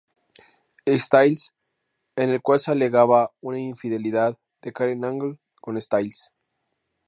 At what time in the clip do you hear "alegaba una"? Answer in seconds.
2.71-3.59